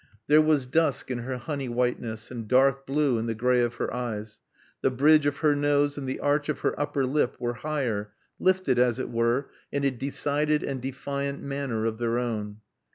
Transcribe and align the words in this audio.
There 0.25 0.41
was 0.41 0.65
dusk 0.65 1.11
in 1.11 1.19
her 1.19 1.37
honey 1.37 1.69
whiteness, 1.69 2.31
and 2.31 2.47
dark 2.47 2.87
blue 2.87 3.19
in 3.19 3.27
the 3.27 3.35
gray 3.35 3.61
of 3.61 3.75
her 3.75 3.93
eyes. 3.93 4.39
The 4.81 4.89
bridge 4.89 5.27
of 5.27 5.37
her 5.45 5.55
nose 5.55 5.95
and 5.95 6.09
the 6.09 6.19
arch 6.19 6.49
of 6.49 6.61
her 6.61 6.73
upper 6.79 7.05
lip 7.05 7.35
were 7.39 7.53
higher, 7.61 8.11
lifted 8.39 8.79
as 8.79 8.97
it 8.97 9.11
were 9.11 9.51
in 9.71 9.83
a 9.83 9.91
decided 9.91 10.63
and 10.63 10.81
defiant 10.81 11.43
manner 11.43 11.85
of 11.85 11.99
their 11.99 12.17
own. 12.17 12.61